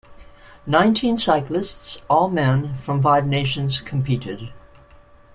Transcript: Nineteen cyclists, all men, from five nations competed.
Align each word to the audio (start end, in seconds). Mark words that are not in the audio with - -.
Nineteen 0.65 1.15
cyclists, 1.19 2.01
all 2.09 2.27
men, 2.27 2.73
from 2.79 3.03
five 3.03 3.27
nations 3.27 3.81
competed. 3.81 4.51